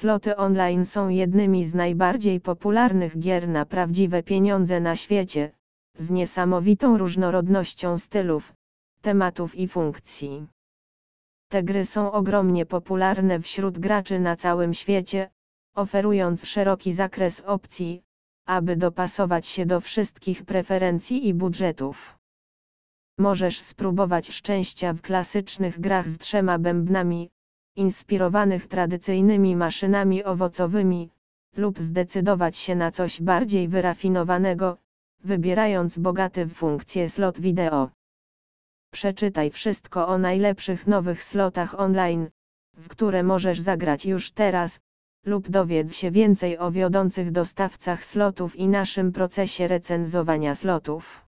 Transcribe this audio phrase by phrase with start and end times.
[0.00, 5.50] Sloty online są jednymi z najbardziej popularnych gier na prawdziwe pieniądze na świecie,
[6.00, 8.52] z niesamowitą różnorodnością stylów,
[9.02, 10.46] tematów i funkcji.
[11.48, 15.30] Te gry są ogromnie popularne wśród graczy na całym świecie,
[15.74, 18.02] oferując szeroki zakres opcji,
[18.46, 22.18] aby dopasować się do wszystkich preferencji i budżetów.
[23.18, 27.30] Możesz spróbować szczęścia w klasycznych grach z trzema bębnami,
[27.78, 31.10] inspirowanych tradycyjnymi maszynami owocowymi,
[31.56, 34.76] lub zdecydować się na coś bardziej wyrafinowanego,
[35.24, 37.90] wybierając bogaty w funkcje slot wideo.
[38.92, 42.30] Przeczytaj wszystko o najlepszych nowych slotach online,
[42.76, 44.70] w które możesz zagrać już teraz,
[45.26, 51.27] lub dowiedz się więcej o wiodących dostawcach slotów i naszym procesie recenzowania slotów.